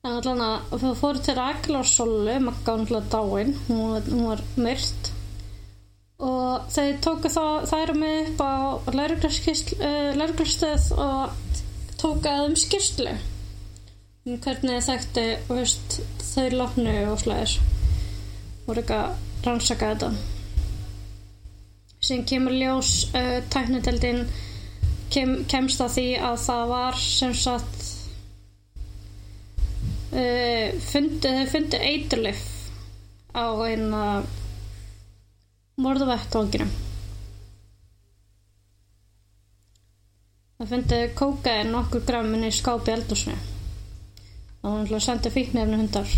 [0.01, 4.27] en allan að við fórum til Rakel og Solu Magga var náttúrulega dáin hún hún
[4.27, 5.11] var myrt
[6.21, 8.53] og þeir tóku það þær með upp á
[8.97, 11.21] lauruglastöð og
[12.01, 13.13] tóku að um skýrslu.
[14.25, 15.25] Um hvernig þekkti
[16.31, 17.57] þau lofnu og slæðis
[18.67, 20.11] voru ekki að rannsaka þetta.
[22.01, 24.23] Sem kemur ljós uh, tækniteldin
[25.13, 27.87] kem, kemst að því að það var sem sagt
[30.15, 32.45] uh, fundi, þau fundi eiturlif
[33.31, 34.05] á eina
[35.81, 36.67] morðvettanginu
[40.59, 43.37] það fundi kókain nokkur grammin í skápi eldusni
[44.61, 46.13] það var náttúrulega sendið fíknefni hundar.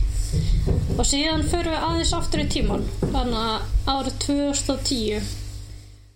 [0.98, 5.32] Og síðan förum við aðeins aftur í tíman þannig að árið 2010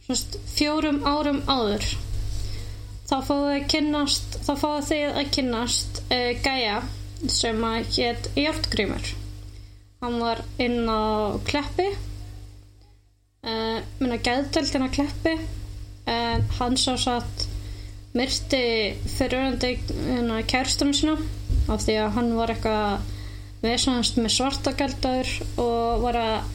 [0.07, 1.83] Svonst, fjórum árum áður
[3.07, 6.77] þá fáið þið að kynnast uh, Gaia
[7.31, 9.09] sem að hétt Hjálpgrímur
[10.03, 15.35] hann var inn á Kleppi uh, minna geðdeldina Kleppi
[16.07, 17.47] en hann sá satt
[18.15, 18.63] myrti
[19.17, 19.75] fyriröndi
[20.47, 21.17] kærstunum sína
[21.67, 23.13] af því að hann var eitthvað
[23.63, 25.31] vesanast með svartagaldaður
[25.63, 26.53] og var að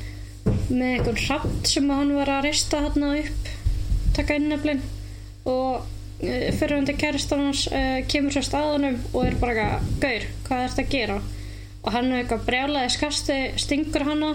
[0.72, 3.50] með einhvern hrapt sem hann var að rista hann upp
[4.16, 4.82] taka innöflin
[5.48, 5.88] og
[6.22, 10.84] fyriröndi kærstunum hans uh, kemur svo staðanum og er bara eitthvað gaur, hvað er þetta
[10.84, 11.16] að gera?
[11.82, 14.30] Og hann er eitthvað brjálaði skasti stingur hanna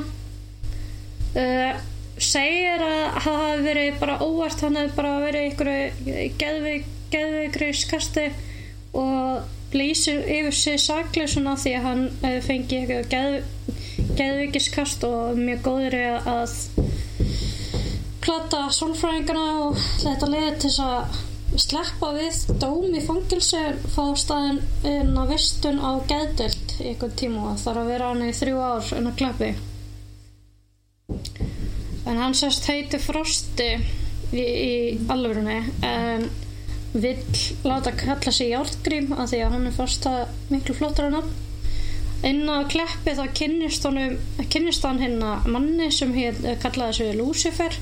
[1.38, 1.86] uh,
[2.18, 8.26] segir að það hafi verið bara óvart hann hefði bara verið einhverju geðveik, geðveikri skasti
[8.98, 13.40] og lýsir yfir sig saklausun af því að hann uh, fengi eitthvað geð,
[14.20, 16.54] geðveikiskast og mjög góður að
[18.28, 21.18] klata sólfræðingana og þetta leiði til að
[21.56, 23.62] sleppa við dóm í fangilsi
[23.94, 28.26] fá staðin inn á vistun á geðdelt í einhvern tíma og þarf að vera hann
[28.28, 29.52] í þrjú ár inn á klappi.
[32.08, 33.70] En hann sérst heiti Frosti
[34.36, 34.76] í, í
[35.12, 36.28] alvörunni en
[36.94, 37.20] vill
[37.68, 40.24] láta kalla sig Járgrím af því að hann er fast að
[40.54, 41.36] miklu flottar en hann
[42.26, 44.18] inn á kleppi þá kynnist, honum,
[44.50, 47.76] kynnist hann hérna manni sem hér kallaði sig Lucifer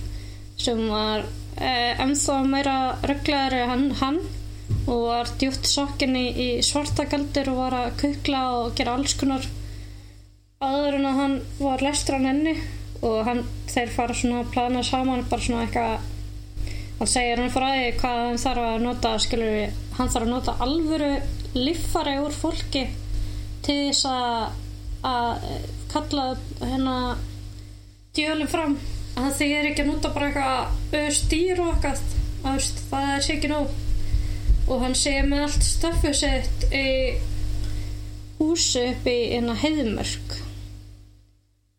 [0.59, 1.23] sem var
[1.59, 4.19] eh, ennþá meira rögglegar hann, hann
[4.89, 9.45] og var djúpt sokkin í, svartagaldir og var að kukla og gera alls konar
[10.63, 12.55] aður en að hann var lestran enni
[13.05, 16.11] og hann, þeir fara svona að plana saman bara svona eitthvað
[16.99, 20.35] hann segir hann frá því hvað hann þarf að nota skilur við, hann þarf að
[20.35, 21.13] nota alvöru
[21.55, 22.85] liffari úr fólki
[23.65, 24.61] til þess að
[25.05, 25.47] að
[25.91, 26.25] kalla
[26.61, 26.97] hérna
[28.15, 28.77] djölum fram.
[29.15, 32.01] Að það þýðir ekki að nota bara eitthvað stýr og eitthvað.
[32.45, 33.75] Það er sér ekki nóg.
[34.65, 36.87] Og hann segir með allt stöffu sitt í
[38.39, 40.39] húsi upp í hérna heiðmörk.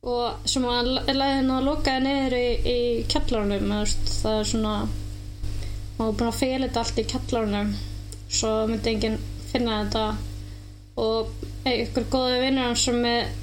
[0.06, 3.72] Og sem hann leiði hann að loka niður í, í kjallarunum
[4.06, 4.76] það er svona
[5.96, 7.74] hann var búin að fela þetta allt í kjallarunum
[8.28, 9.20] svo myndi enginn
[9.50, 10.06] finna þetta.
[10.96, 11.32] Og
[11.68, 13.02] ykkur góði vinnur hans sem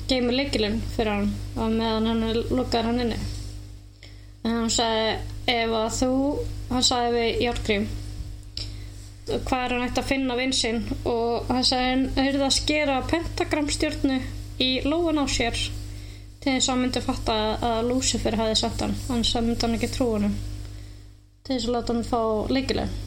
[0.09, 3.19] geymir leikilinn fyrir hann og meðan hann lukkaði hann inni.
[4.43, 5.11] En hann sagði
[5.53, 6.13] ef að þú
[6.71, 7.91] hann sagði við Járgrím
[9.27, 14.17] hvað er hann ætti að finna vinsinn og hann sagði hann hyrði að skera pentagramstjörnu
[14.63, 17.37] í lóan á sér til þess að hann myndi fatta
[17.69, 20.35] að Lucifer hefði sett hann annars myndi hann ekki trú honum
[21.43, 22.21] til þess að láta hann fá
[22.53, 22.99] leikileg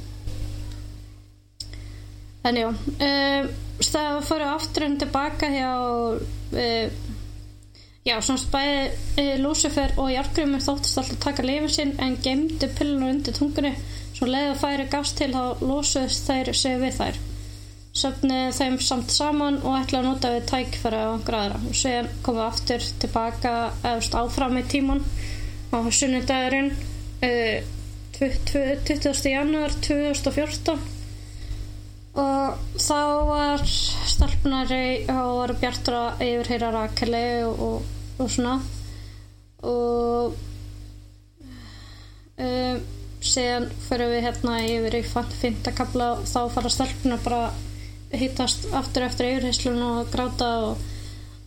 [2.46, 3.50] en já uh,
[3.82, 5.72] það fyrir aftur hann tilbaka hjá
[6.16, 7.04] uh,
[8.06, 8.80] já, svona bæði
[9.20, 13.74] uh, Lucifer og Járgrymur þóttist alltaf taka lifin sinn en gemdu pillinu undir tungunni.
[14.16, 17.18] Svo leiði að færi gafst til þá losuðist þær sig við þær.
[17.96, 22.42] Söfnið þeim samt saman og ætla að nota við tækfæra á græðra og síðan komum
[22.42, 25.00] við aftur tilbaka eðast áfram í tíman
[25.72, 27.72] á sunnudagurinn uh,
[28.16, 29.28] 20.
[29.28, 30.78] januar 2014
[32.16, 38.54] og þá var stelpnari og var bjartra yfir heyra rakeli og, og, og svona
[39.66, 40.32] og
[42.40, 42.80] um,
[43.20, 45.04] síðan fyrir við hérna yfir í
[45.42, 47.44] fintakabla og þá fara stelpna bara
[48.16, 50.84] hittast aftur eftir yfirheyslun og gráta og,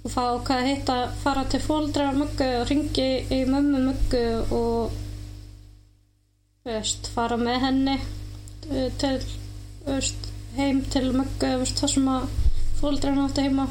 [0.06, 5.06] og fá hvað hitta fara til fóldra möggu og ringi í mömmu möggu og
[6.68, 7.98] veist, fara með henni
[9.00, 9.14] til
[9.86, 12.26] veist, heim til möggu veist, það sem að
[12.80, 13.68] fóldra hann átti heima.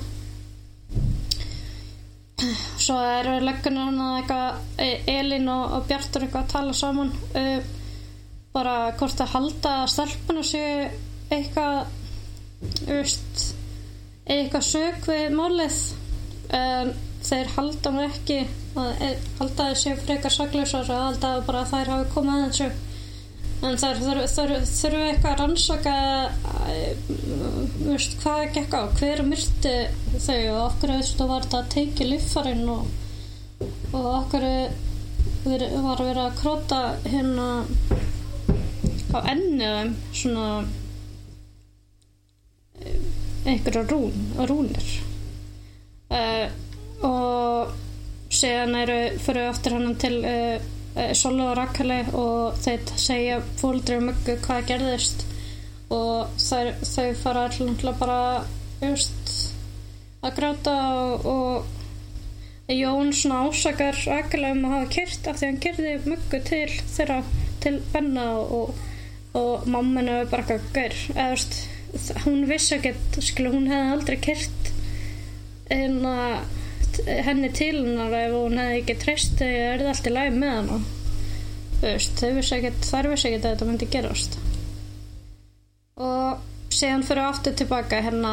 [2.78, 7.58] Svo er leggunar hann að eitthvað Elin og, og Bjartur eitthvað að tala saman uh,
[8.54, 10.92] bara hvort að halda stelpuna sig
[11.34, 11.80] eitthvað
[12.88, 13.42] veist,
[14.24, 15.82] eitthvað sög við málið.
[16.56, 16.94] En
[17.28, 18.38] þeir halda mér ekki
[18.82, 22.68] að halda þessi frekar saklausar að halda bara að þær hafi komið að þessu.
[23.58, 24.00] En þær
[24.30, 25.94] þurfu eitthvað að rannsaka
[27.82, 29.74] veist, hvað gekk á hver myrti
[30.14, 32.84] þau og okkur veist, var þetta að teiki líffarinn og,
[33.90, 34.46] og okkur
[35.48, 37.48] var verið að króta hérna
[39.08, 40.48] á enniðum svona
[43.48, 44.88] einhverja rún, rúnir.
[46.08, 46.46] Uh,
[47.04, 47.87] og
[48.32, 50.58] síðan eru fyrir aftur hann til uh,
[50.96, 55.24] uh, Solu og Rakali og þeir segja fólkdreif mjög hvað gerðist.
[55.94, 58.20] Og þær, þau fara alltaf bara
[58.82, 59.32] just,
[60.20, 61.74] að gráta og, og
[62.68, 67.22] Jón svona ásakar Rakali um að hafa kert af því hann gerði mjög til þeirra
[67.64, 68.76] til Benna og,
[69.32, 71.00] og mamminu bara eitthvað gaur.
[71.16, 71.60] Eða veist
[72.26, 73.16] hún vissi ekkert
[73.48, 74.18] hún hefði aldrei
[76.98, 80.32] kert henni til hennar ef hún hefði ekki treyst þegar er það allt í læg
[80.38, 80.70] með
[81.82, 84.38] veist, þau vissi ekkert þar vissi ekkert að þetta myndi gerast.
[85.98, 88.32] Og síðan fyrir aftur tilbaka hérna.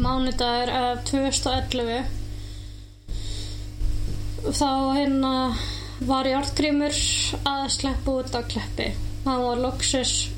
[0.00, 2.04] Mánudagur af 2011
[4.56, 5.34] þá hérna
[6.08, 6.96] var Járgrímur
[7.44, 8.92] að sleppu út á kleppi.
[9.26, 10.30] Hann var loksus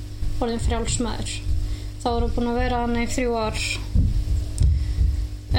[0.42, 1.36] orðin frjálsmaður
[2.02, 3.58] þá voru búin að vera hann í þrjú ár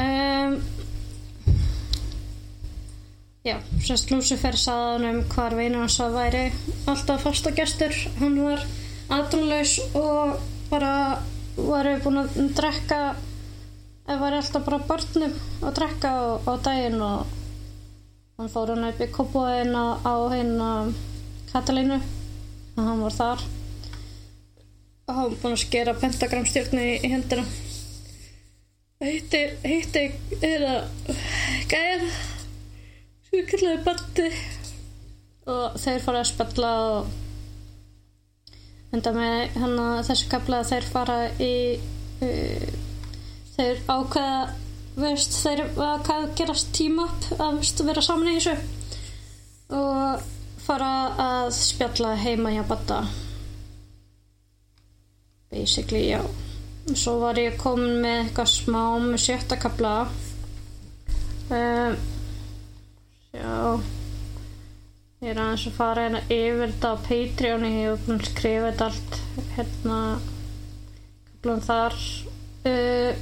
[0.02, 0.56] um,
[3.44, 6.46] já, semst Lucifer saði hann um hvar veinu hans að væri.
[6.90, 8.66] Alltaf fasta gestur hann var
[9.14, 10.40] aðrunlaus og
[10.72, 10.96] bara
[11.58, 13.00] var búin að drekka
[14.08, 17.34] eða var alltaf bara börnum að drekka á, á daginn og
[18.40, 19.86] hann fór hann upp í kópóin á,
[20.34, 20.70] hérna
[21.52, 23.46] Katalínu og hann var þar.
[25.04, 27.46] Og hann var búinn að skera pentagramstjórnu í hendina
[29.04, 30.04] hitti hitti
[30.44, 30.76] eða
[31.72, 32.06] gæð
[33.28, 34.28] sem kallaði bandi
[35.54, 37.12] og þeir fara að spella og
[38.94, 41.56] enda með hann að þessu kapla þeir fara í
[42.28, 42.70] uh,
[43.56, 44.38] þeir ákveða
[45.00, 48.56] veist, þeir ákveða að gerast tíma upp að veist, vera saman í þessu.
[49.74, 50.32] Og
[50.64, 53.04] fara að spjalla heima hjá banda
[55.54, 56.22] basically, já
[56.92, 59.96] svo var ég komin með eitthvað smá með sjötta kapla
[61.50, 61.96] um,
[63.32, 63.58] já.
[65.24, 68.72] Ég er aðeins að fara hérna yfir þetta á Patreon ég hef búin að skrifa
[68.72, 69.20] þetta allt
[69.56, 70.00] hérna
[71.30, 71.96] kaplan þar.
[72.64, 73.16] Uh,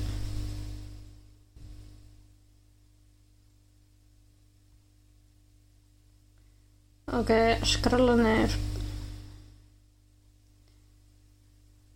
[7.22, 7.32] ok,
[7.76, 8.58] skralla niður.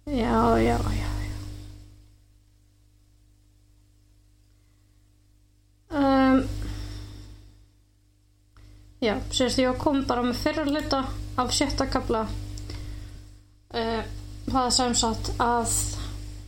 [0.05, 1.04] Já, já, já,
[9.03, 11.03] já, sérst ég kom bara með fyrra hluta
[11.41, 12.25] af sjötta kabla
[13.75, 14.01] uh,
[14.51, 15.75] það sem sagt að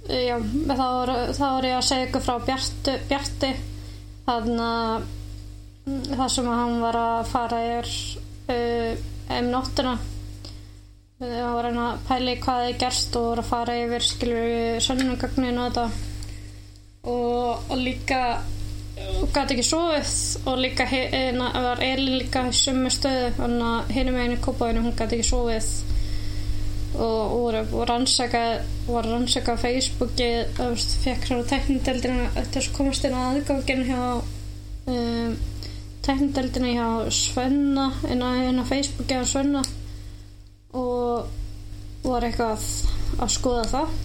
[0.08, 3.54] já, þá er, þá er ég að segja ykkur frá Bjarti, Bjarti
[4.28, 5.08] þannig að
[5.88, 7.89] það sem að hann var að fara er
[8.52, 9.06] uh,
[9.38, 9.95] um nóttina.
[11.18, 15.62] Það var hann að pæli hvað þið gerst og var að fara yfir skilur sönnugagnin
[15.64, 15.86] og þetta.
[17.08, 18.22] Og, og líka
[19.34, 20.14] gæti ekki sofið
[20.50, 24.95] og líka hérna var Elin líka í sumu stöðu að hinn með henni kópaðinu hún
[24.98, 25.70] gæti ekki sofið.
[26.98, 28.41] Og voru rannsaka
[28.88, 30.30] var rannsaka á Facebooki
[31.04, 34.02] fekk svona teknindeldina eftir að komast inn á aðgangin hjá
[34.89, 35.36] um,
[36.08, 39.62] teknindeldina hjá Svenna inn á, inn á Facebooki á Svenna.
[40.74, 41.28] Og
[42.08, 42.66] var eitthvað
[43.22, 43.98] að skoða það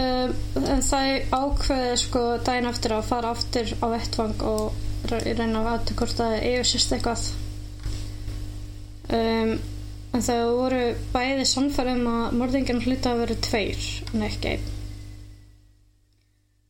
[0.00, 5.72] um, en það ákveði sko daginn eftir að fara aftur á vettvang og reyna að
[5.72, 7.26] aðtöku hvort það yfirsist eitthvað.
[9.06, 9.52] Um,
[10.16, 14.72] en þau voru bæði samfærum að morðingin hluta að vera tveir en ekki einn.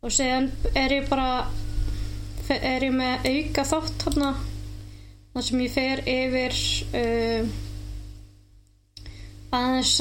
[0.07, 1.47] Og síðan er ég bara
[2.55, 4.35] er ég með auka þátt hérna
[5.33, 6.59] þar sem ég fer yfir
[7.01, 7.49] um,
[9.55, 9.95] aðeins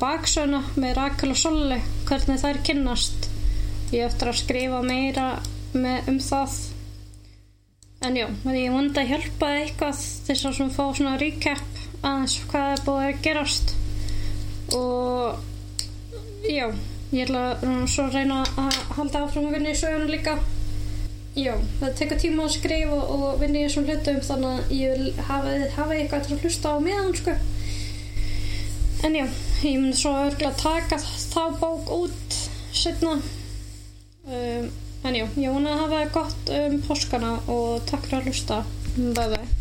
[0.00, 1.78] baksöna með Rakel og Solli
[2.08, 3.28] hvernig þær kynnast.
[3.92, 5.28] Ég eftir að skrifa meira
[5.72, 6.56] með, um það.
[8.06, 12.84] En já, ég vondi að hjálpa eitthvað þess að fá svona recap aðeins hvað er
[12.86, 13.74] búið að gerast.
[14.76, 16.68] Og já,
[17.12, 20.38] ég ætla að svo reyna að halda áfram að vinna í söguna líka.
[21.38, 25.26] Já, það tekur tíma að skrifa og vinna í þessum hlutum þannig að ég vil
[25.28, 27.34] hafa, hafa eitthvað að hlusta á meðan sko
[29.04, 29.26] en já,
[29.62, 32.40] ég myndi svo örgulega taka þá bók út
[32.72, 34.66] setna um,
[35.04, 38.64] en já, ég vona að hafa gott um páskana og takk fyrir að hlusta.
[38.98, 39.57] Bye bye